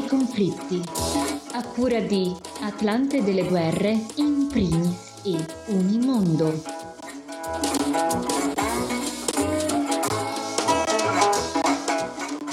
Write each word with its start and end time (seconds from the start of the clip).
nei 0.00 0.06
conflitti. 0.06 0.82
A 1.52 1.62
cura 1.64 2.00
di 2.00 2.34
Atlante 2.60 3.22
delle 3.22 3.44
guerre 3.44 4.06
in 4.16 4.48
primis 4.48 5.20
e 5.24 5.36
Unimondo. 5.66 6.80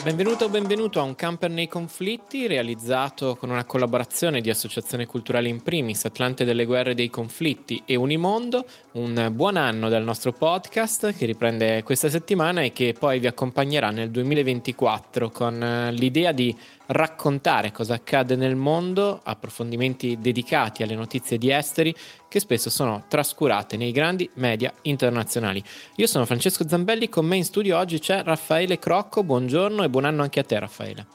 Benvenuto 0.08 0.46
o 0.46 0.50
benvenuto 0.50 1.02
a 1.02 1.04
Un 1.04 1.16
camper 1.16 1.50
nei 1.50 1.68
conflitti 1.68 2.48
realizzato 2.48 3.36
con 3.36 3.50
una 3.50 3.66
collaborazione 3.66 4.40
di 4.40 4.50
Associazione 4.50 5.06
Culturale 5.06 5.50
in 5.50 5.62
Primis, 5.62 6.06
Atlante 6.06 6.46
delle 6.46 6.64
Guerre 6.64 6.96
dei 6.96 7.10
Conflitti 7.10 7.84
e 7.86 7.98
Unimondo. 7.98 8.66
Un 8.94 9.32
buon 9.34 9.58
anno 9.58 9.90
dal 9.90 10.06
nostro 10.06 10.32
podcast 10.32 11.14
che 11.14 11.26
riprende 11.26 11.84
questa 11.84 12.10
settimana 12.10 12.62
e 12.62 12.72
che 12.72 12.96
poi 12.98 13.20
vi 13.20 13.28
accompagnerà 13.28 13.90
nel 13.90 14.10
2024 14.10 15.30
con 15.30 15.62
eh, 15.62 15.92
l'idea 15.92 16.32
di 16.32 16.56
raccontare 16.88 17.72
cosa 17.72 17.96
accade 17.96 18.36
nel 18.36 18.56
mondo, 18.56 19.20
approfondimenti 19.24 20.18
dedicati 20.20 20.84
alle 20.84 20.96
notizie 20.96 21.38
di 21.38 21.52
esteri 21.52 21.94
che 22.28 22.40
spesso 22.40 22.70
sono 22.70 23.06
trascurate 23.08 23.78
nei 23.78 23.92
grandi 23.92 24.30
media 24.36 24.74
internazionali. 24.84 25.64
Io 25.96 26.08
sono 26.08 26.26
Francesco 26.26 26.68
Zambelli, 26.68 27.10
con 27.10 27.26
me 27.26 27.38
in 27.38 27.46
studio 27.46 27.78
oggi 27.78 28.00
c'è 28.00 28.24
Raffaele 28.24 28.80
Crocco, 28.80 29.24
buongiorno 29.24 29.84
e 29.84 29.90
buon 29.90 30.06
anno 30.06 30.22
anche 30.24 30.40
a 30.40 30.44
te 30.44 30.60
Raffaele. 30.60 31.06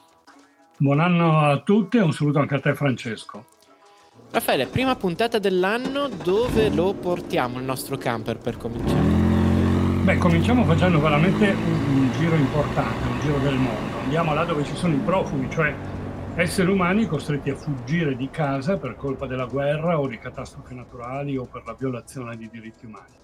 Buon 0.76 1.00
anno 1.00 1.38
a 1.38 1.58
tutti 1.60 1.98
e 1.98 2.00
un 2.00 2.12
saluto 2.12 2.38
anche 2.40 2.56
a 2.56 2.60
te 2.60 2.74
Francesco. 2.74 3.46
Raffaele, 4.30 4.66
prima 4.66 4.96
puntata 4.96 5.38
dell'anno, 5.38 6.08
dove 6.08 6.70
lo 6.70 6.94
portiamo 6.94 7.58
il 7.58 7.64
nostro 7.64 7.98
camper 7.98 8.38
per 8.38 8.56
cominciare? 8.56 9.00
Beh, 10.04 10.16
cominciamo 10.16 10.64
facendo 10.64 11.00
veramente 11.00 11.50
un, 11.50 11.81
giro 12.22 12.36
importante, 12.36 13.08
un 13.08 13.18
giro 13.18 13.38
del 13.38 13.56
mondo 13.56 13.98
andiamo 14.04 14.32
là 14.32 14.44
dove 14.44 14.62
ci 14.62 14.76
sono 14.76 14.94
i 14.94 14.98
profughi, 14.98 15.50
cioè 15.50 15.74
esseri 16.36 16.70
umani 16.70 17.04
costretti 17.06 17.50
a 17.50 17.56
fuggire 17.56 18.14
di 18.14 18.30
casa 18.30 18.78
per 18.78 18.94
colpa 18.94 19.26
della 19.26 19.46
guerra 19.46 19.98
o 19.98 20.06
di 20.06 20.18
catastrofi 20.18 20.72
naturali 20.72 21.36
o 21.36 21.46
per 21.46 21.64
la 21.66 21.74
violazione 21.76 22.36
di 22.36 22.48
diritti 22.48 22.86
umani. 22.86 23.16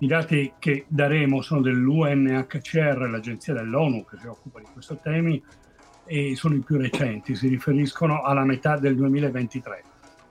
I 0.00 0.06
dati 0.06 0.52
che 0.58 0.84
daremo 0.88 1.40
sono 1.40 1.62
dell'UNHCR, 1.62 3.08
l'agenzia 3.08 3.54
dell'ONU 3.54 4.04
che 4.04 4.18
si 4.20 4.26
occupa 4.26 4.58
di 4.58 4.66
questi 4.74 4.98
temi, 5.02 5.42
e 6.04 6.36
sono 6.36 6.54
i 6.54 6.60
più 6.60 6.76
recenti, 6.76 7.34
si 7.34 7.48
riferiscono 7.48 8.20
alla 8.20 8.44
metà 8.44 8.76
del 8.76 8.94
2023. 8.94 9.84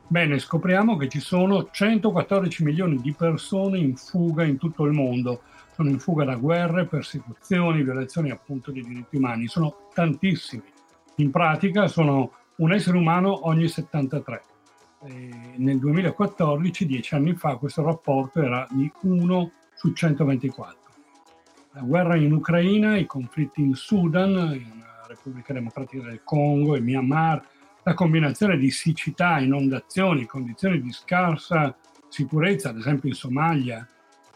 Bene, 0.06 0.38
scopriamo 0.38 0.98
che 0.98 1.10
ci 1.10 1.20
sono 1.20 1.70
114 1.72 2.64
milioni 2.64 3.02
di 3.02 3.14
persone 3.14 3.80
in 3.80 3.96
fuga 3.96 4.44
in 4.44 4.58
tutto 4.58 4.86
il 4.86 4.94
mondo, 4.94 5.42
sono 5.78 5.90
in 5.90 6.00
fuga 6.00 6.26
da 6.26 6.36
guerre, 6.36 6.88
persecuzioni, 6.88 7.84
violazioni 7.84 8.32
appunto 8.32 8.72
dei 8.72 8.82
diritti 8.82 9.18
umani. 9.18 9.46
Sono 9.46 9.90
tantissimi. 9.94 10.64
In 11.18 11.30
pratica 11.30 11.88
sono 11.88 12.32
un 12.56 12.74
essere 12.74 12.98
umano 12.98 13.48
ogni 13.48 13.68
73. 13.68 14.42
E 15.04 15.30
nel 15.58 15.78
2014, 15.78 16.88
dieci 16.88 17.14
anni 17.14 17.36
fa, 17.36 17.58
questo 17.58 17.84
rapporto 17.84 18.42
era 18.42 18.68
di 18.72 18.92
1 19.02 19.52
su 19.76 19.94
124. 19.94 20.78
La 21.74 21.82
guerra 21.82 22.16
in 22.16 22.32
Ucraina, 22.32 22.98
i 22.98 23.06
conflitti 23.06 23.62
in 23.62 23.76
Sudan, 23.76 24.32
in 24.32 24.84
Repubblica 25.08 25.54
Democratica 25.54 26.08
del 26.08 26.24
Congo, 26.24 26.76
in 26.76 26.86
Myanmar, 26.86 27.40
la 27.84 27.94
combinazione 27.94 28.58
di 28.58 28.72
siccità, 28.72 29.38
inondazioni, 29.38 30.26
condizioni 30.26 30.82
di 30.82 30.92
scarsa 30.92 31.78
sicurezza, 32.08 32.70
ad 32.70 32.78
esempio 32.78 33.10
in 33.10 33.16
Somalia, 33.16 33.88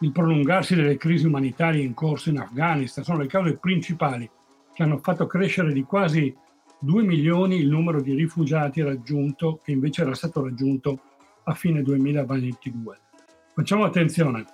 il 0.02 0.10
prolungarsi 0.10 0.74
delle 0.74 0.96
crisi 0.96 1.26
umanitarie 1.26 1.82
in 1.82 1.94
corso 1.94 2.28
in 2.28 2.38
Afghanistan 2.38 3.04
sono 3.04 3.18
le 3.18 3.28
cause 3.28 3.56
principali 3.56 4.28
che 4.74 4.82
hanno 4.82 4.98
fatto 4.98 5.26
crescere 5.26 5.72
di 5.72 5.82
quasi 5.84 6.34
2 6.80 7.02
milioni 7.04 7.56
il 7.56 7.68
numero 7.68 8.00
di 8.00 8.14
rifugiati 8.14 8.82
raggiunto, 8.82 9.60
che 9.62 9.70
invece 9.70 10.02
era 10.02 10.14
stato 10.14 10.42
raggiunto 10.42 10.98
a 11.44 11.54
fine 11.54 11.82
2022. 11.82 12.98
Facciamo 13.54 13.84
attenzione, 13.84 14.44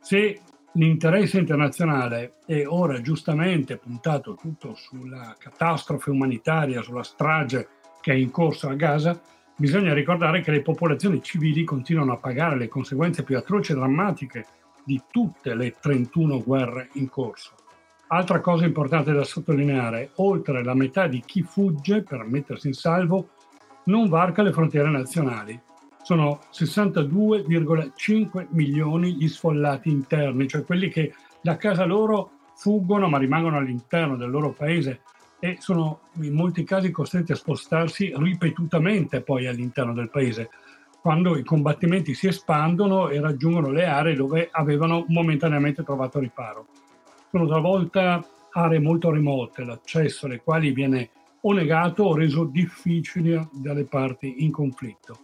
se 0.00 0.40
l'interesse 0.72 1.38
internazionale 1.38 2.36
è 2.46 2.64
ora 2.66 3.00
giustamente 3.02 3.76
puntato 3.76 4.34
tutto 4.34 4.74
sulla 4.74 5.36
catastrofe 5.38 6.10
umanitaria, 6.10 6.80
sulla 6.80 7.02
strage 7.02 7.68
che 8.00 8.12
è 8.12 8.16
in 8.16 8.30
corso 8.30 8.68
a 8.68 8.74
Gaza, 8.74 9.20
bisogna 9.56 9.92
ricordare 9.92 10.40
che 10.40 10.52
le 10.52 10.62
popolazioni 10.62 11.22
civili 11.22 11.64
continuano 11.64 12.12
a 12.12 12.18
pagare 12.18 12.56
le 12.56 12.68
conseguenze 12.68 13.24
più 13.24 13.36
atroci 13.36 13.72
e 13.72 13.74
drammatiche 13.74 14.46
di 14.86 15.02
tutte 15.10 15.54
le 15.56 15.74
31 15.80 16.42
guerre 16.44 16.90
in 16.92 17.08
corso. 17.08 17.54
Altra 18.08 18.40
cosa 18.40 18.64
importante 18.64 19.12
da 19.12 19.24
sottolineare, 19.24 20.12
oltre 20.16 20.62
la 20.62 20.74
metà 20.74 21.08
di 21.08 21.20
chi 21.26 21.42
fugge 21.42 22.04
per 22.04 22.24
mettersi 22.24 22.68
in 22.68 22.74
salvo 22.74 23.30
non 23.86 24.08
varca 24.08 24.42
le 24.42 24.52
frontiere 24.52 24.88
nazionali. 24.90 25.60
Sono 26.02 26.38
62,5 26.52 28.46
milioni 28.50 29.16
gli 29.16 29.26
sfollati 29.26 29.90
interni, 29.90 30.46
cioè 30.46 30.64
quelli 30.64 30.88
che 30.88 31.12
da 31.40 31.56
casa 31.56 31.84
loro 31.84 32.30
fuggono 32.54 33.08
ma 33.08 33.18
rimangono 33.18 33.56
all'interno 33.56 34.16
del 34.16 34.30
loro 34.30 34.52
paese 34.52 35.00
e 35.40 35.56
sono 35.58 36.02
in 36.20 36.32
molti 36.32 36.62
casi 36.62 36.92
costretti 36.92 37.32
a 37.32 37.36
spostarsi 37.36 38.12
ripetutamente 38.16 39.20
poi 39.20 39.48
all'interno 39.48 39.92
del 39.92 40.10
paese 40.10 40.50
quando 41.06 41.38
i 41.38 41.44
combattimenti 41.44 42.14
si 42.14 42.26
espandono 42.26 43.10
e 43.10 43.20
raggiungono 43.20 43.70
le 43.70 43.84
aree 43.86 44.16
dove 44.16 44.48
avevano 44.50 45.04
momentaneamente 45.06 45.84
trovato 45.84 46.18
riparo. 46.18 46.66
Sono 47.30 47.46
talvolta 47.46 48.26
aree 48.50 48.80
molto 48.80 49.12
remote, 49.12 49.62
l'accesso 49.62 50.26
alle 50.26 50.40
quali 50.40 50.72
viene 50.72 51.10
o 51.42 51.52
negato 51.52 52.02
o 52.02 52.16
reso 52.16 52.42
difficile 52.42 53.48
dalle 53.52 53.84
parti 53.84 54.42
in 54.42 54.50
conflitto. 54.50 55.18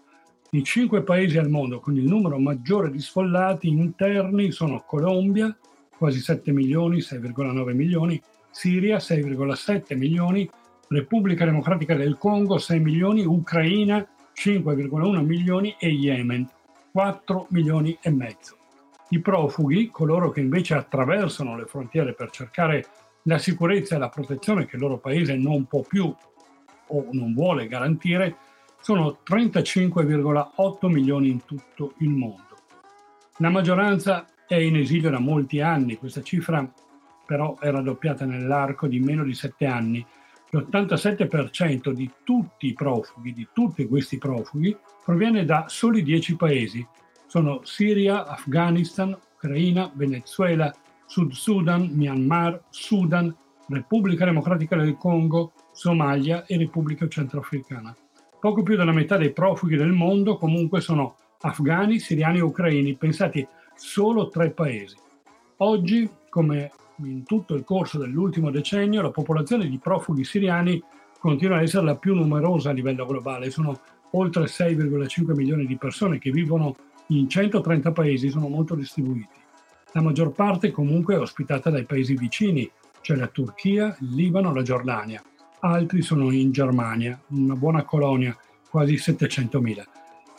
I 0.50 0.62
cinque 0.62 1.02
paesi 1.02 1.36
al 1.38 1.50
mondo 1.50 1.80
con 1.80 1.96
il 1.96 2.04
numero 2.04 2.38
maggiore 2.38 2.88
di 2.88 3.00
sfollati 3.00 3.66
interni 3.66 4.52
sono 4.52 4.84
Colombia, 4.86 5.52
quasi 5.98 6.20
7 6.20 6.52
milioni, 6.52 6.98
6,9 6.98 7.74
milioni, 7.74 8.22
Siria, 8.52 8.98
6,7 8.98 9.98
milioni, 9.98 10.48
Repubblica 10.86 11.44
Democratica 11.44 11.96
del 11.96 12.18
Congo, 12.18 12.58
6 12.58 12.78
milioni, 12.78 13.24
Ucraina, 13.24 14.06
5,1 14.34 15.24
milioni 15.24 15.76
e 15.78 15.88
Yemen 15.88 16.48
4 16.92 17.46
milioni 17.50 17.96
e 18.00 18.10
mezzo. 18.10 18.56
I 19.10 19.20
profughi, 19.20 19.90
coloro 19.90 20.30
che 20.30 20.40
invece 20.40 20.74
attraversano 20.74 21.56
le 21.56 21.66
frontiere 21.66 22.14
per 22.14 22.30
cercare 22.30 22.86
la 23.24 23.38
sicurezza 23.38 23.96
e 23.96 23.98
la 23.98 24.08
protezione 24.08 24.66
che 24.66 24.76
il 24.76 24.82
loro 24.82 24.98
paese 24.98 25.36
non 25.36 25.66
può 25.66 25.82
più 25.82 26.14
o 26.86 27.06
non 27.12 27.32
vuole 27.34 27.66
garantire, 27.66 28.36
sono 28.80 29.18
35,8 29.26 30.90
milioni 30.90 31.28
in 31.28 31.44
tutto 31.44 31.94
il 31.98 32.10
mondo. 32.10 32.56
La 33.38 33.48
maggioranza 33.48 34.26
è 34.46 34.56
in 34.56 34.76
esilio 34.76 35.08
da 35.08 35.18
molti 35.18 35.60
anni, 35.60 35.96
questa 35.96 36.22
cifra 36.22 36.70
però 37.24 37.56
è 37.58 37.70
raddoppiata 37.70 38.26
nell'arco 38.26 38.86
di 38.86 39.00
meno 39.00 39.24
di 39.24 39.34
sette 39.34 39.66
anni 39.66 40.04
l'87% 40.54 41.90
di 41.92 42.10
tutti 42.24 42.66
i 42.66 42.74
profughi, 42.74 43.32
di 43.32 43.48
tutti 43.52 43.86
questi 43.86 44.18
profughi, 44.18 44.76
proviene 45.02 45.44
da 45.44 45.64
soli 45.68 46.02
10 46.02 46.36
paesi. 46.36 46.86
Sono 47.26 47.60
Siria, 47.64 48.26
Afghanistan, 48.26 49.16
Ucraina, 49.34 49.90
Venezuela, 49.94 50.70
Sud 51.06 51.32
Sudan, 51.32 51.88
Myanmar, 51.92 52.64
Sudan, 52.68 53.34
Repubblica 53.68 54.26
Democratica 54.26 54.76
del 54.76 54.96
Congo, 54.98 55.52
Somalia 55.72 56.44
e 56.44 56.58
Repubblica 56.58 57.08
Centroafricana. 57.08 57.96
Poco 58.38 58.62
più 58.62 58.76
della 58.76 58.92
metà 58.92 59.16
dei 59.16 59.32
profughi 59.32 59.76
del 59.76 59.92
mondo 59.92 60.36
comunque 60.36 60.82
sono 60.82 61.16
afghani, 61.40 61.98
siriani 61.98 62.38
e 62.38 62.42
ucraini, 62.42 62.96
pensati 62.96 63.46
solo 63.74 64.28
tre 64.28 64.50
paesi. 64.50 64.96
Oggi, 65.58 66.10
come 66.28 66.70
in 67.04 67.24
tutto 67.24 67.54
il 67.54 67.64
corso 67.64 67.98
dell'ultimo 67.98 68.50
decennio 68.50 69.02
la 69.02 69.10
popolazione 69.10 69.68
di 69.68 69.78
profughi 69.78 70.24
siriani 70.24 70.82
continua 71.18 71.58
a 71.58 71.62
essere 71.62 71.84
la 71.84 71.96
più 71.96 72.14
numerosa 72.14 72.70
a 72.70 72.72
livello 72.72 73.06
globale. 73.06 73.50
Sono 73.50 73.80
oltre 74.10 74.44
6,5 74.44 75.34
milioni 75.34 75.66
di 75.66 75.76
persone 75.76 76.18
che 76.18 76.30
vivono 76.30 76.74
in 77.08 77.28
130 77.28 77.92
paesi, 77.92 78.28
sono 78.28 78.48
molto 78.48 78.74
distribuiti. 78.74 79.38
La 79.92 80.02
maggior 80.02 80.32
parte 80.32 80.70
comunque 80.70 81.14
è 81.14 81.18
ospitata 81.18 81.70
dai 81.70 81.84
paesi 81.84 82.14
vicini, 82.14 82.68
cioè 83.02 83.16
la 83.16 83.28
Turchia, 83.28 83.96
il 84.00 84.14
Libano, 84.14 84.52
la 84.52 84.62
Giordania. 84.62 85.22
Altri 85.60 86.02
sono 86.02 86.32
in 86.32 86.50
Germania, 86.50 87.20
una 87.28 87.54
buona 87.54 87.84
colonia, 87.84 88.36
quasi 88.68 88.94
700.000. 88.94 89.84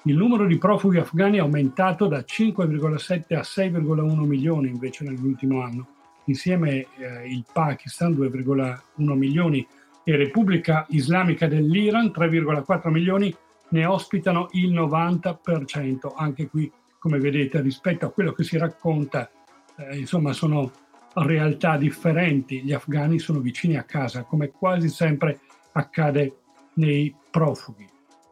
Il 0.06 0.18
numero 0.18 0.45
di 0.45 0.57
profughi 0.57 0.98
afghani 0.98 1.38
è 1.38 1.39
aumentato 1.39 2.07
da 2.07 2.19
5,7 2.19 3.36
a 3.36 3.42
6,1 3.42 4.25
milioni 4.25 4.68
invece 4.68 5.06
nell'ultimo 5.06 5.62
anno 5.62 5.88
insieme 6.25 6.88
eh, 6.98 7.28
il 7.28 7.46
Pakistan 7.52 8.14
2,1 8.14 9.14
milioni 9.14 9.66
e 10.04 10.16
Repubblica 10.16 10.86
Islamica 10.90 11.48
dell'Iran 11.48 12.08
3,4 12.08 12.90
milioni 12.90 13.36
ne 13.70 13.86
ospitano 13.86 14.50
il 14.52 14.72
90%, 14.74 16.14
anche 16.16 16.48
qui 16.48 16.72
come 17.00 17.20
vedete 17.20 17.60
rispetto 17.62 18.06
a 18.06 18.12
quello 18.12 18.31
che 18.31 18.44
si 18.44 18.58
racconta, 18.58 19.30
eh, 19.78 19.98
insomma 19.98 20.31
sono 20.31 20.72
realtà 21.16 21.78
differenti, 21.78 22.64
gli 22.64 22.72
afghani 22.72 23.20
sono 23.20 23.40
vicini 23.40 23.78
a 23.78 23.84
casa, 23.84 24.24
come 24.24 24.52
quasi 24.52 24.90
sempre 24.90 25.40
accade 25.74 26.38
nei 26.75 27.14
profughi. 27.30 27.88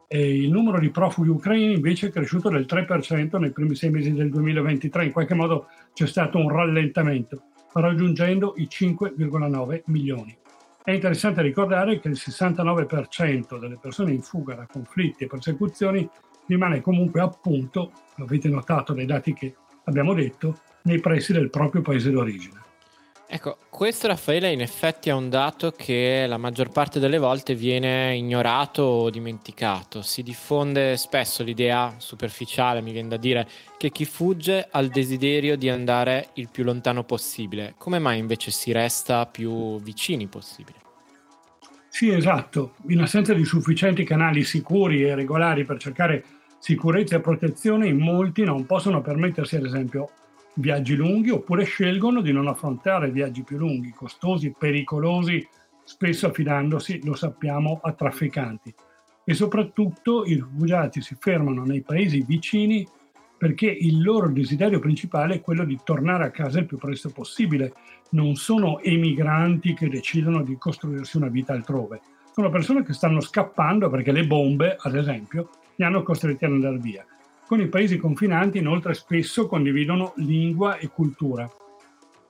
E 0.08 0.42
il 0.42 0.50
numero 0.50 0.78
di 0.78 0.90
profughi 0.90 1.28
ucraini 1.28 1.74
invece 1.74 2.08
è 2.08 2.10
cresciuto 2.10 2.48
del 2.48 2.66
3% 2.68 3.38
nei 3.38 3.52
primi 3.52 3.74
sei 3.74 3.90
mesi 3.90 4.12
del 4.12 4.30
2023, 4.30 5.06
in 5.06 5.12
qualche 5.12 5.34
modo 5.34 5.66
c'è 5.92 6.06
stato 6.06 6.38
un 6.38 6.48
rallentamento, 6.48 7.42
raggiungendo 7.80 8.54
i 8.56 8.68
5,9 8.70 9.82
milioni. 9.86 10.36
È 10.82 10.90
interessante 10.90 11.42
ricordare 11.42 12.00
che 12.00 12.08
il 12.08 12.18
69% 12.18 13.58
delle 13.58 13.78
persone 13.80 14.12
in 14.12 14.22
fuga 14.22 14.54
da 14.54 14.66
conflitti 14.66 15.24
e 15.24 15.28
persecuzioni 15.28 16.08
rimane 16.46 16.80
comunque 16.80 17.20
appunto, 17.20 17.92
lo 18.16 18.24
avete 18.24 18.48
notato 18.48 18.92
dai 18.92 19.06
dati 19.06 19.32
che 19.32 19.54
abbiamo 19.84 20.12
detto, 20.12 20.58
nei 20.82 21.00
pressi 21.00 21.32
del 21.32 21.50
proprio 21.50 21.82
paese 21.82 22.10
d'origine. 22.10 22.71
Ecco, 23.34 23.56
questo 23.70 24.08
Raffaele 24.08 24.52
in 24.52 24.60
effetti 24.60 25.08
è 25.08 25.12
un 25.14 25.30
dato 25.30 25.70
che 25.70 26.26
la 26.28 26.36
maggior 26.36 26.68
parte 26.68 27.00
delle 27.00 27.16
volte 27.16 27.54
viene 27.54 28.14
ignorato 28.14 28.82
o 28.82 29.08
dimenticato. 29.08 30.02
Si 30.02 30.22
diffonde 30.22 30.98
spesso 30.98 31.42
l'idea 31.42 31.94
superficiale, 31.96 32.82
mi 32.82 32.92
viene 32.92 33.08
da 33.08 33.16
dire, 33.16 33.48
che 33.78 33.90
chi 33.90 34.04
fugge 34.04 34.68
ha 34.70 34.78
il 34.80 34.90
desiderio 34.90 35.56
di 35.56 35.70
andare 35.70 36.28
il 36.34 36.50
più 36.50 36.62
lontano 36.62 37.04
possibile. 37.04 37.72
Come 37.78 37.98
mai 37.98 38.18
invece 38.18 38.50
si 38.50 38.70
resta 38.70 39.24
più 39.24 39.80
vicini 39.80 40.26
possibile? 40.26 40.76
Sì, 41.88 42.10
esatto. 42.10 42.74
In 42.88 43.00
assenza 43.00 43.32
di 43.32 43.46
sufficienti 43.46 44.04
canali 44.04 44.44
sicuri 44.44 45.04
e 45.04 45.14
regolari 45.14 45.64
per 45.64 45.78
cercare 45.78 46.22
sicurezza 46.58 47.16
e 47.16 47.20
protezione, 47.20 47.88
in 47.88 47.96
molti 47.96 48.44
non 48.44 48.66
possono 48.66 49.00
permettersi, 49.00 49.56
ad 49.56 49.64
esempio, 49.64 50.10
viaggi 50.54 50.94
lunghi 50.94 51.30
oppure 51.30 51.64
scelgono 51.64 52.20
di 52.20 52.32
non 52.32 52.46
affrontare 52.46 53.10
viaggi 53.10 53.42
più 53.42 53.58
lunghi, 53.58 53.92
costosi, 53.92 54.54
pericolosi, 54.56 55.46
spesso 55.84 56.26
affidandosi, 56.26 57.00
lo 57.04 57.14
sappiamo, 57.14 57.80
a 57.82 57.92
trafficanti. 57.92 58.74
E 59.24 59.34
soprattutto 59.34 60.24
i 60.24 60.34
rifugiati 60.34 61.00
si 61.00 61.16
fermano 61.18 61.64
nei 61.64 61.82
paesi 61.82 62.24
vicini 62.26 62.86
perché 63.38 63.66
il 63.66 64.02
loro 64.02 64.28
desiderio 64.28 64.78
principale 64.78 65.36
è 65.36 65.40
quello 65.40 65.64
di 65.64 65.78
tornare 65.82 66.24
a 66.24 66.30
casa 66.30 66.60
il 66.60 66.66
più 66.66 66.76
presto 66.76 67.10
possibile. 67.10 67.72
Non 68.10 68.36
sono 68.36 68.80
emigranti 68.80 69.74
che 69.74 69.88
decidono 69.88 70.42
di 70.42 70.56
costruirsi 70.56 71.16
una 71.16 71.28
vita 71.28 71.52
altrove. 71.52 72.00
Sono 72.34 72.50
persone 72.50 72.84
che 72.84 72.92
stanno 72.92 73.20
scappando 73.20 73.90
perché 73.90 74.12
le 74.12 74.26
bombe, 74.26 74.76
ad 74.78 74.94
esempio, 74.94 75.50
li 75.76 75.84
hanno 75.84 76.02
costretti 76.02 76.44
ad 76.44 76.52
andare 76.52 76.78
via 76.78 77.04
con 77.52 77.60
i 77.60 77.68
paesi 77.68 77.98
confinanti 77.98 78.56
inoltre 78.56 78.94
spesso 78.94 79.46
condividono 79.46 80.14
lingua 80.16 80.78
e 80.78 80.88
cultura. 80.88 81.46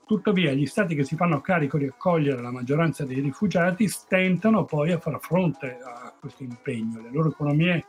Tuttavia 0.04 0.50
gli 0.50 0.66
stati 0.66 0.96
che 0.96 1.04
si 1.04 1.14
fanno 1.14 1.40
carico 1.40 1.78
di 1.78 1.86
accogliere 1.86 2.42
la 2.42 2.50
maggioranza 2.50 3.04
dei 3.04 3.20
rifugiati 3.20 3.86
stentano 3.86 4.64
poi 4.64 4.90
a 4.90 4.98
far 4.98 5.20
fronte 5.20 5.78
a 5.80 6.12
questo 6.18 6.42
impegno. 6.42 7.00
Le 7.00 7.12
loro 7.12 7.28
economie 7.28 7.84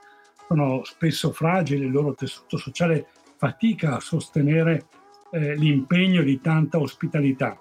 sono 0.47 0.83
spesso 0.83 1.31
fragili, 1.31 1.85
il 1.85 1.91
loro 1.91 2.13
tessuto 2.13 2.57
sociale 2.57 3.07
fatica 3.35 3.95
a 3.95 3.99
sostenere 3.99 4.85
eh, 5.31 5.55
l'impegno 5.55 6.21
di 6.21 6.39
tanta 6.39 6.77
ospitalità. 6.77 7.59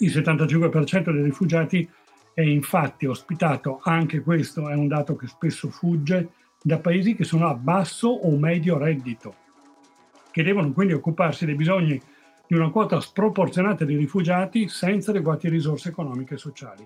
Il 0.00 0.10
75% 0.10 1.12
dei 1.12 1.22
rifugiati 1.22 1.88
è 2.34 2.42
infatti 2.42 3.06
ospitato, 3.06 3.80
anche 3.82 4.20
questo 4.20 4.68
è 4.68 4.74
un 4.74 4.86
dato 4.86 5.16
che 5.16 5.28
spesso 5.28 5.70
fugge, 5.70 6.28
da 6.66 6.78
paesi 6.80 7.14
che 7.14 7.22
sono 7.22 7.46
a 7.46 7.54
basso 7.54 8.08
o 8.08 8.36
medio 8.36 8.76
reddito, 8.76 9.36
che 10.32 10.42
devono 10.42 10.72
quindi 10.72 10.94
occuparsi 10.94 11.44
dei 11.44 11.54
bisogni 11.54 12.00
di 12.44 12.56
una 12.56 12.70
quota 12.70 13.00
sproporzionata 13.00 13.84
di 13.84 13.94
rifugiati 13.94 14.66
senza 14.66 15.12
adeguate 15.12 15.48
risorse 15.48 15.90
economiche 15.90 16.34
e 16.34 16.38
sociali. 16.38 16.84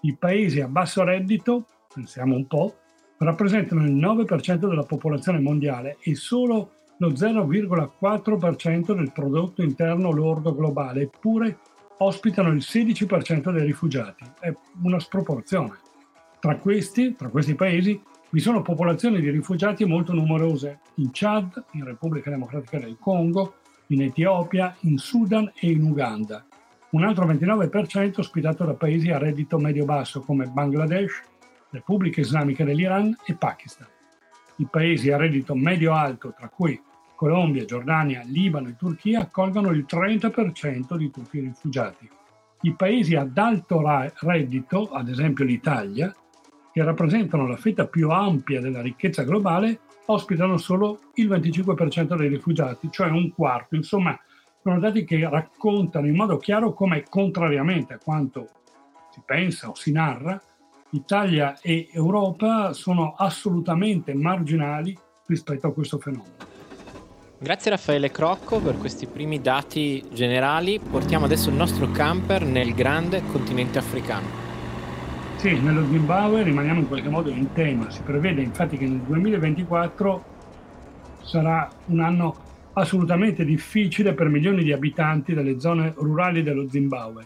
I 0.00 0.16
paesi 0.16 0.62
a 0.62 0.68
basso 0.68 1.04
reddito, 1.04 1.66
pensiamo 1.92 2.34
un 2.34 2.46
po', 2.46 2.76
rappresentano 3.18 3.84
il 3.84 3.94
9% 3.94 4.66
della 4.66 4.84
popolazione 4.84 5.38
mondiale 5.38 5.98
e 6.00 6.14
solo 6.14 6.70
lo 6.96 7.10
0,4% 7.10 8.94
del 8.94 9.12
prodotto 9.12 9.60
interno 9.60 10.12
lordo 10.12 10.54
globale, 10.54 11.02
eppure 11.02 11.58
ospitano 11.98 12.48
il 12.48 12.62
16% 12.66 13.52
dei 13.52 13.66
rifugiati. 13.66 14.24
È 14.40 14.50
una 14.82 14.98
sproporzione. 14.98 15.78
Tra 16.38 16.56
questi, 16.56 17.14
tra 17.14 17.28
questi 17.28 17.54
paesi, 17.54 18.00
vi 18.32 18.38
sono 18.40 18.62
popolazioni 18.62 19.20
di 19.20 19.28
rifugiati 19.28 19.84
molto 19.84 20.12
numerose 20.12 20.78
in 20.96 21.08
Chad, 21.12 21.64
in 21.72 21.84
Repubblica 21.84 22.30
Democratica 22.30 22.78
del 22.78 22.96
Congo, 22.98 23.56
in 23.88 24.02
Etiopia, 24.02 24.76
in 24.82 24.98
Sudan 24.98 25.50
e 25.58 25.70
in 25.70 25.82
Uganda. 25.82 26.46
Un 26.90 27.04
altro 27.04 27.26
29% 27.26 28.20
ospitato 28.20 28.64
da 28.64 28.74
paesi 28.74 29.10
a 29.10 29.18
reddito 29.18 29.58
medio-basso 29.58 30.20
come 30.20 30.46
Bangladesh, 30.46 31.22
Repubblica 31.70 32.20
Islamica 32.20 32.64
dell'Iran 32.64 33.16
e 33.24 33.34
Pakistan. 33.34 33.88
I 34.56 34.66
paesi 34.70 35.10
a 35.10 35.16
reddito 35.16 35.56
medio-alto, 35.56 36.32
tra 36.36 36.48
cui 36.48 36.80
Colombia, 37.16 37.64
Giordania, 37.64 38.22
Libano 38.24 38.68
e 38.68 38.76
Turchia, 38.76 39.20
accolgono 39.20 39.70
il 39.70 39.86
30% 39.88 40.96
di 40.96 41.10
tutti 41.10 41.38
i 41.38 41.40
rifugiati. 41.40 42.08
I 42.62 42.74
paesi 42.74 43.16
ad 43.16 43.36
alto 43.36 43.82
reddito, 44.20 44.90
ad 44.90 45.08
esempio 45.08 45.44
l'Italia, 45.44 46.14
che 46.72 46.82
rappresentano 46.82 47.46
la 47.46 47.56
fetta 47.56 47.86
più 47.86 48.10
ampia 48.10 48.60
della 48.60 48.80
ricchezza 48.80 49.22
globale, 49.22 49.80
ospitano 50.06 50.56
solo 50.56 51.00
il 51.14 51.28
25% 51.28 52.16
dei 52.16 52.28
rifugiati, 52.28 52.88
cioè 52.90 53.08
un 53.08 53.32
quarto. 53.32 53.74
Insomma, 53.74 54.18
sono 54.62 54.78
dati 54.78 55.04
che 55.04 55.28
raccontano 55.28 56.06
in 56.06 56.16
modo 56.16 56.36
chiaro 56.36 56.72
come, 56.72 57.04
contrariamente 57.08 57.94
a 57.94 57.98
quanto 57.98 58.48
si 59.12 59.22
pensa 59.24 59.68
o 59.68 59.74
si 59.74 59.92
narra, 59.92 60.40
Italia 60.90 61.58
e 61.60 61.88
Europa 61.92 62.72
sono 62.72 63.14
assolutamente 63.16 64.12
marginali 64.14 64.96
rispetto 65.26 65.68
a 65.68 65.72
questo 65.72 65.98
fenomeno. 65.98 66.48
Grazie 67.38 67.70
Raffaele 67.70 68.10
Crocco 68.10 68.60
per 68.60 68.76
questi 68.76 69.06
primi 69.06 69.40
dati 69.40 70.04
generali. 70.12 70.78
Portiamo 70.78 71.24
adesso 71.24 71.48
il 71.48 71.54
nostro 71.54 71.90
camper 71.90 72.44
nel 72.44 72.74
grande 72.74 73.22
continente 73.32 73.78
africano. 73.78 74.49
Sì, 75.40 75.58
nello 75.58 75.86
Zimbabwe 75.86 76.42
rimaniamo 76.42 76.80
in 76.80 76.86
qualche 76.86 77.08
modo 77.08 77.30
in 77.30 77.50
tema. 77.54 77.88
Si 77.88 78.02
prevede 78.02 78.42
infatti 78.42 78.76
che 78.76 78.86
nel 78.86 78.98
2024 78.98 80.24
sarà 81.22 81.66
un 81.86 82.00
anno 82.00 82.36
assolutamente 82.74 83.46
difficile 83.46 84.12
per 84.12 84.28
milioni 84.28 84.62
di 84.62 84.70
abitanti 84.70 85.32
delle 85.32 85.58
zone 85.58 85.94
rurali 85.96 86.42
dello 86.42 86.68
Zimbabwe. 86.68 87.24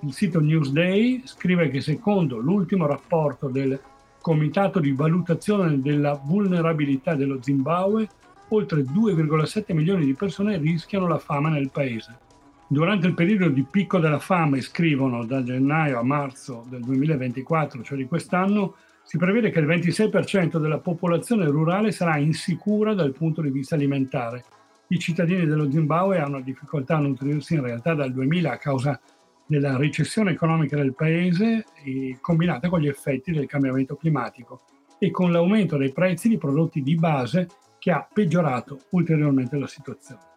Il 0.00 0.14
sito 0.14 0.40
Newsday 0.40 1.20
scrive 1.26 1.68
che 1.68 1.82
secondo 1.82 2.38
l'ultimo 2.38 2.86
rapporto 2.86 3.48
del 3.48 3.78
Comitato 4.22 4.80
di 4.80 4.92
valutazione 4.92 5.78
della 5.82 6.14
vulnerabilità 6.14 7.14
dello 7.14 7.42
Zimbabwe, 7.42 8.08
oltre 8.48 8.80
2,7 8.80 9.74
milioni 9.74 10.06
di 10.06 10.14
persone 10.14 10.56
rischiano 10.56 11.06
la 11.06 11.18
fame 11.18 11.50
nel 11.50 11.68
paese. 11.70 12.30
Durante 12.72 13.06
il 13.06 13.12
periodo 13.12 13.50
di 13.50 13.64
picco 13.64 13.98
della 13.98 14.18
fame, 14.18 14.62
scrivono 14.62 15.26
da 15.26 15.42
gennaio 15.42 15.98
a 15.98 16.02
marzo 16.02 16.64
del 16.70 16.80
2024, 16.80 17.82
cioè 17.82 17.98
di 17.98 18.06
quest'anno, 18.06 18.76
si 19.02 19.18
prevede 19.18 19.50
che 19.50 19.58
il 19.58 19.66
26% 19.66 20.56
della 20.56 20.78
popolazione 20.78 21.44
rurale 21.44 21.92
sarà 21.92 22.16
insicura 22.16 22.94
dal 22.94 23.12
punto 23.12 23.42
di 23.42 23.50
vista 23.50 23.74
alimentare. 23.74 24.46
I 24.88 24.98
cittadini 24.98 25.44
dello 25.44 25.70
Zimbabwe 25.70 26.18
hanno 26.18 26.40
difficoltà 26.40 26.96
a 26.96 27.00
nutrirsi 27.00 27.56
in 27.56 27.62
realtà 27.62 27.92
dal 27.92 28.10
2000 28.10 28.50
a 28.50 28.56
causa 28.56 28.98
della 29.46 29.76
recessione 29.76 30.30
economica 30.30 30.74
del 30.74 30.94
paese 30.94 31.66
combinata 32.22 32.70
con 32.70 32.80
gli 32.80 32.88
effetti 32.88 33.32
del 33.32 33.44
cambiamento 33.44 33.96
climatico 33.96 34.62
e 34.98 35.10
con 35.10 35.30
l'aumento 35.30 35.76
dei 35.76 35.92
prezzi 35.92 36.30
di 36.30 36.38
prodotti 36.38 36.80
di 36.80 36.94
base 36.94 37.48
che 37.78 37.90
ha 37.90 38.08
peggiorato 38.10 38.78
ulteriormente 38.92 39.58
la 39.58 39.66
situazione. 39.66 40.30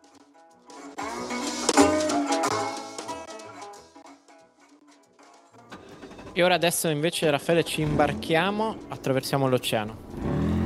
E 6.37 6.43
ora 6.43 6.55
adesso 6.55 6.89
invece 6.89 7.31
Raffaele 7.31 7.63
ci 7.63 7.79
imbarchiamo, 7.79 8.75
attraversiamo 8.89 9.47
l'oceano. 9.47 9.95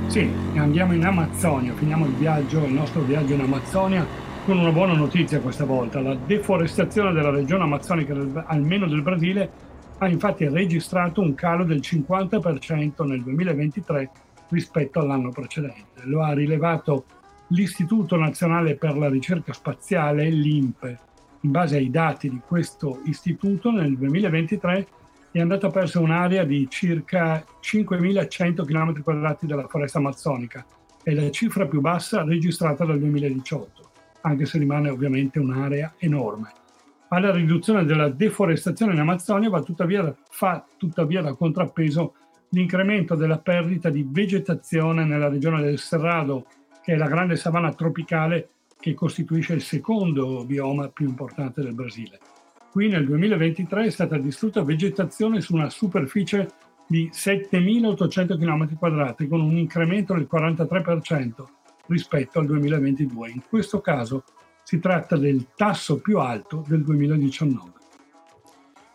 Sì, 0.07 0.27
andiamo 0.55 0.93
in 0.93 1.05
Amazzonia, 1.05 1.75
finiamo 1.75 2.07
il 2.07 2.13
viaggio, 2.13 2.65
il 2.65 2.73
nostro 2.73 3.01
viaggio 3.01 3.35
in 3.35 3.41
Amazzonia 3.41 4.03
con 4.45 4.57
una 4.57 4.71
buona 4.71 4.93
notizia 4.93 5.39
questa 5.39 5.65
volta. 5.65 6.01
La 6.01 6.15
deforestazione 6.15 7.13
della 7.13 7.29
regione 7.29 7.65
amazzonica, 7.65 8.15
almeno 8.47 8.87
del 8.87 9.03
Brasile, 9.03 9.51
ha 9.99 10.07
infatti 10.07 10.47
registrato 10.47 11.21
un 11.21 11.35
calo 11.35 11.63
del 11.63 11.81
50% 11.81 13.05
nel 13.05 13.21
2023 13.21 14.09
rispetto 14.49 14.99
all'anno 14.99 15.29
precedente. 15.29 16.01
Lo 16.05 16.23
ha 16.23 16.33
rilevato 16.33 17.05
l'Istituto 17.49 18.15
Nazionale 18.15 18.73
per 18.73 18.97
la 18.97 19.07
Ricerca 19.07 19.53
Spaziale, 19.53 20.31
l'INPE. 20.31 20.99
In 21.41 21.51
base 21.51 21.77
ai 21.77 21.91
dati 21.91 22.27
di 22.27 22.41
questo 22.43 23.01
istituto, 23.05 23.69
nel 23.69 23.95
2023 23.95 24.87
è 25.31 25.39
andata 25.39 25.69
persa 25.69 25.99
un'area 25.99 26.43
di 26.43 26.67
circa 26.69 27.43
5.100 27.61 28.63
km2 28.65 29.45
della 29.45 29.67
foresta 29.67 29.99
amazzonica, 29.99 30.65
è 31.03 31.13
la 31.13 31.29
cifra 31.29 31.67
più 31.67 31.81
bassa 31.81 32.23
registrata 32.23 32.83
dal 32.83 32.99
2018, 32.99 33.91
anche 34.21 34.45
se 34.45 34.57
rimane 34.57 34.89
ovviamente 34.89 35.39
un'area 35.39 35.93
enorme. 35.97 36.51
Alla 37.09 37.31
riduzione 37.31 37.85
della 37.85 38.09
deforestazione 38.09 38.93
in 38.93 38.99
Amazzonia 38.99 39.49
va 39.49 39.61
tuttavia, 39.61 40.15
fa 40.29 40.65
tuttavia 40.77 41.21
da 41.21 41.33
contrappeso 41.33 42.15
l'incremento 42.49 43.15
della 43.15 43.39
perdita 43.39 43.89
di 43.89 44.05
vegetazione 44.07 45.05
nella 45.05 45.29
regione 45.29 45.61
del 45.61 45.79
Cerrado, 45.79 46.45
che 46.81 46.93
è 46.93 46.97
la 46.97 47.07
grande 47.07 47.35
savana 47.35 47.73
tropicale 47.73 48.49
che 48.79 48.93
costituisce 48.93 49.53
il 49.53 49.61
secondo 49.61 50.45
bioma 50.45 50.89
più 50.89 51.07
importante 51.07 51.61
del 51.61 51.73
Brasile. 51.73 52.19
Qui 52.71 52.87
nel 52.87 53.05
2023 53.05 53.85
è 53.85 53.89
stata 53.89 54.17
distrutta 54.17 54.63
vegetazione 54.63 55.41
su 55.41 55.55
una 55.55 55.69
superficie 55.69 56.49
di 56.87 57.09
7.800 57.11 58.37
km2 58.37 59.27
con 59.27 59.41
un 59.41 59.57
incremento 59.57 60.13
del 60.13 60.27
43% 60.31 61.43
rispetto 61.87 62.39
al 62.39 62.45
2022. 62.45 63.29
In 63.29 63.41
questo 63.47 63.81
caso 63.81 64.23
si 64.63 64.79
tratta 64.79 65.17
del 65.17 65.47
tasso 65.55 65.99
più 65.99 66.19
alto 66.19 66.63
del 66.67 66.83
2019. 66.83 67.77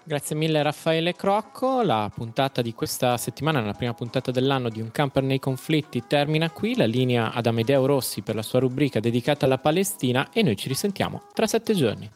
Grazie 0.07 0.37
mille 0.37 0.63
Raffaele 0.63 1.15
Crocco, 1.15 1.83
la 1.83 2.11
puntata 2.15 2.63
di 2.63 2.75
questa 2.75 3.17
settimana, 3.17 3.61
la 3.63 3.73
prima 3.73 3.95
puntata 3.95 4.31
dell'anno 4.31 4.69
di 4.69 4.83
Un 4.83 4.91
camper 4.91 5.23
nei 5.23 5.39
conflitti 5.39 6.05
termina 6.07 6.51
qui, 6.51 6.77
la 6.77 6.85
linea 6.85 7.33
ad 7.33 7.47
Amedeo 7.47 7.87
Rossi 7.87 8.23
per 8.23 8.35
la 8.35 8.43
sua 8.43 8.61
rubrica 8.61 9.01
dedicata 9.01 9.47
alla 9.47 9.59
Palestina 9.59 10.29
e 10.31 10.43
noi 10.43 10.57
ci 10.57 10.69
risentiamo 10.69 11.23
tra 11.33 11.47
sette 11.47 11.75
giorni. 11.75 12.09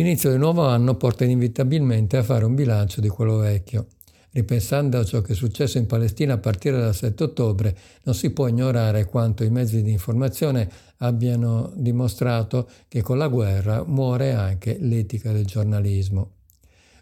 L'inizio 0.00 0.30
del 0.30 0.38
nuovo 0.38 0.66
anno 0.66 0.94
porta 0.94 1.24
inevitabilmente 1.24 2.16
a 2.16 2.22
fare 2.22 2.46
un 2.46 2.54
bilancio 2.54 3.02
di 3.02 3.08
quello 3.08 3.36
vecchio. 3.36 3.88
Ripensando 4.30 4.98
a 4.98 5.04
ciò 5.04 5.20
che 5.20 5.34
è 5.34 5.36
successo 5.36 5.76
in 5.76 5.86
Palestina 5.86 6.32
a 6.32 6.38
partire 6.38 6.78
dal 6.78 6.94
7 6.94 7.22
ottobre, 7.22 7.76
non 8.04 8.14
si 8.14 8.30
può 8.30 8.48
ignorare 8.48 9.04
quanto 9.04 9.44
i 9.44 9.50
mezzi 9.50 9.82
di 9.82 9.90
informazione 9.90 10.70
abbiano 11.00 11.70
dimostrato 11.76 12.66
che 12.88 13.02
con 13.02 13.18
la 13.18 13.28
guerra 13.28 13.84
muore 13.84 14.32
anche 14.32 14.78
l'etica 14.80 15.32
del 15.32 15.44
giornalismo. 15.44 16.30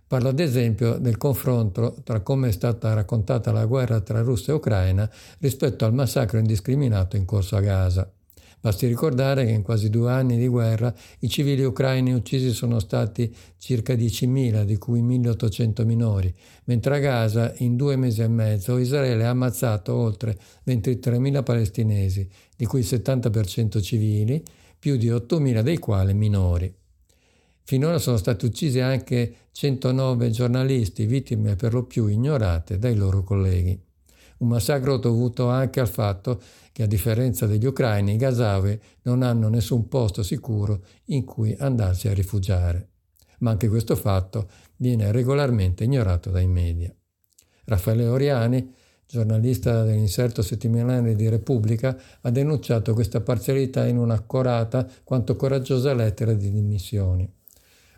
Parlo 0.05 0.31
ad 0.31 0.41
esempio 0.41 0.99
del 0.99 1.19
confronto 1.19 1.99
tra 2.03 2.19
come 2.23 2.49
è 2.49 2.53
stata 2.53 2.95
raccontata 2.95 3.53
la 3.53 3.67
guerra 3.67 4.01
tra 4.01 4.23
Russia 4.23 4.53
e 4.53 4.57
Ucraina 4.57 5.09
rispetto 5.39 5.85
al 5.85 5.95
massacro 5.95 6.39
indiscriminato 6.39 7.15
in 7.15 7.25
corso 7.25 7.55
a 7.55 7.61
Gaza. 7.61 8.13
Basti 8.61 8.87
ricordare 8.87 9.45
che 9.45 9.53
in 9.53 9.63
quasi 9.63 9.89
due 9.89 10.11
anni 10.11 10.37
di 10.37 10.49
guerra 10.49 10.93
i 11.21 11.29
civili 11.29 11.63
ucraini 11.63 12.13
uccisi 12.13 12.53
sono 12.53 12.81
stati 12.81 13.33
circa 13.57 13.95
10.000, 13.95 14.65
di 14.65 14.77
cui 14.77 15.01
1.800 15.01 15.85
minori, 15.85 16.35
mentre 16.65 16.97
a 16.97 16.99
Gaza 16.99 17.55
in 17.59 17.77
due 17.77 17.97
mesi 17.97 18.23
e 18.23 18.29
mezzo 18.29 18.79
Israele 18.79 19.25
ha 19.25 19.31
ammazzato 19.31 19.95
oltre 19.95 20.37
23.000 20.67 21.43
palestinesi, 21.45 22.29
di 22.57 22.67
cui 22.67 22.81
il 22.81 22.87
70% 22.87 23.81
civili, 23.81 24.43
più 24.79 24.97
di 24.97 25.09
8.000 25.09 25.61
dei 25.61 25.79
quali 25.79 26.15
minori. 26.15 26.75
Finora 27.63 27.99
sono 27.99 28.17
stati 28.17 28.47
uccisi 28.47 28.81
anche 28.81 29.35
109 29.53 30.31
giornalisti, 30.31 31.07
vittime 31.07 31.55
per 31.55 31.75
lo 31.75 31.85
più 31.85 32.07
ignorate 32.07 32.79
dai 32.79 32.97
loro 32.97 33.23
colleghi. 33.23 33.88
Un 34.39 34.49
massacro 34.49 34.99
dovuto 34.99 35.49
anche 35.49 35.81
al 35.81 35.89
fatto 35.89 36.41
che 36.73 36.85
a 36.85 36.87
differenza 36.87 37.47
degli 37.47 37.67
ucraini 37.67 38.15
i 38.15 38.17
gazavi 38.17 38.81
non 39.03 39.23
hanno 39.23 39.49
nessun 39.49 39.89
posto 39.89 40.23
sicuro 40.23 40.85
in 41.07 41.25
cui 41.25 41.57
andarsi 41.59 42.07
a 42.07 42.15
rifugiare. 42.15 42.91
Ma 43.41 43.51
anche 43.51 43.69
questo 43.69 43.97
fatto 43.97 44.49
viene 44.77 45.11
regolarmente 45.11 45.85
ignorato 45.85 46.31
dai 46.31 46.47
media. 46.47 46.95
Raffaele 47.65 48.07
Oriani, 48.07 48.73
giornalista 49.07 49.83
dell'inserto 49.83 50.43
settimanale 50.43 51.17
di 51.17 51.29
Repubblica, 51.29 51.99
ha 52.21 52.31
denunciato 52.31 52.95
questa 52.95 53.21
parzialità 53.21 53.87
in 53.87 53.99
un'accorata 53.99 54.87
quanto 55.03 55.35
coraggiosa 55.35 55.95
lettera 55.95 56.33
di 56.33 56.51
dimissioni. 56.53 57.29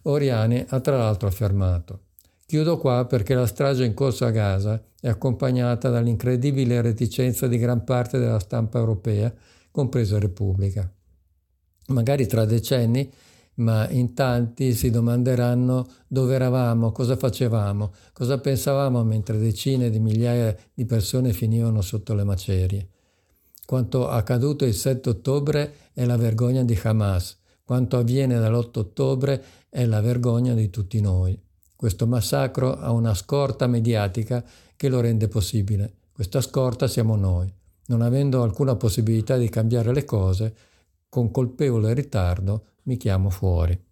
Oriani 0.02 0.64
ha 0.68 0.80
tra 0.80 0.96
l'altro 0.96 1.28
affermato 1.28 2.04
Chiudo 2.50 2.78
qua 2.78 3.04
perché 3.04 3.36
la 3.36 3.46
strage 3.46 3.84
in 3.84 3.94
corso 3.94 4.24
a 4.24 4.30
Gaza 4.30 4.82
è 5.00 5.08
accompagnata 5.08 5.88
dall'incredibile 5.88 6.80
reticenza 6.80 7.46
di 7.46 7.56
gran 7.58 7.84
parte 7.84 8.18
della 8.18 8.40
stampa 8.40 8.80
europea, 8.80 9.32
compresa 9.70 10.18
Repubblica. 10.18 10.92
Magari 11.90 12.26
tra 12.26 12.44
decenni, 12.44 13.08
ma 13.58 13.88
in 13.90 14.14
tanti 14.14 14.72
si 14.74 14.90
domanderanno 14.90 15.86
dove 16.08 16.34
eravamo, 16.34 16.90
cosa 16.90 17.14
facevamo, 17.14 17.92
cosa 18.12 18.40
pensavamo 18.40 19.04
mentre 19.04 19.38
decine 19.38 19.88
di 19.88 20.00
migliaia 20.00 20.52
di 20.74 20.84
persone 20.86 21.32
finivano 21.32 21.80
sotto 21.82 22.14
le 22.14 22.24
macerie. 22.24 22.88
Quanto 23.64 24.08
accaduto 24.08 24.64
il 24.64 24.74
7 24.74 25.08
ottobre 25.08 25.74
è 25.92 26.04
la 26.04 26.16
vergogna 26.16 26.64
di 26.64 26.76
Hamas, 26.82 27.38
quanto 27.62 27.96
avviene 27.96 28.40
dall'8 28.40 28.78
ottobre 28.80 29.44
è 29.68 29.84
la 29.84 30.00
vergogna 30.00 30.54
di 30.54 30.68
tutti 30.68 31.00
noi. 31.00 31.40
Questo 31.80 32.06
massacro 32.06 32.78
ha 32.78 32.92
una 32.92 33.14
scorta 33.14 33.66
mediatica 33.66 34.44
che 34.76 34.90
lo 34.90 35.00
rende 35.00 35.28
possibile. 35.28 35.90
Questa 36.12 36.42
scorta 36.42 36.86
siamo 36.86 37.16
noi. 37.16 37.50
Non 37.86 38.02
avendo 38.02 38.42
alcuna 38.42 38.76
possibilità 38.76 39.38
di 39.38 39.48
cambiare 39.48 39.94
le 39.94 40.04
cose, 40.04 40.54
con 41.08 41.30
colpevole 41.30 41.94
ritardo 41.94 42.64
mi 42.82 42.98
chiamo 42.98 43.30
fuori. 43.30 43.82